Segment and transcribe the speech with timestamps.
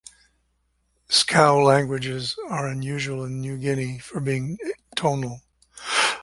[1.09, 4.57] Skou languages are unusual in New Guinea for being
[4.95, 5.43] tonal.